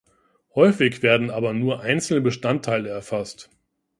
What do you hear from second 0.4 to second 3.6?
Häufig werden aber nur einzelne Bestandteile erfasst.